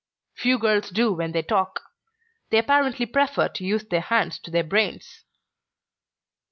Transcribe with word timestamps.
"Few 0.35 0.57
girls 0.57 0.89
do 0.89 1.13
when 1.13 1.31
they 1.31 1.43
talk. 1.43 1.79
They 2.49 2.57
apparently 2.57 3.05
prefer 3.05 3.49
to 3.49 3.63
use 3.63 3.83
their 3.85 4.01
hands 4.01 4.39
to 4.39 4.49
their 4.49 4.63
brains." 4.63 5.23